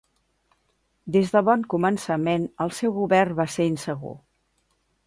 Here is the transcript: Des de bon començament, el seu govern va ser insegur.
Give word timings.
Des 1.17 1.33
de 1.35 1.43
bon 1.51 1.67
començament, 1.75 2.49
el 2.67 2.75
seu 2.79 2.97
govern 2.99 3.39
va 3.43 3.49
ser 3.59 3.71
insegur. 3.75 4.19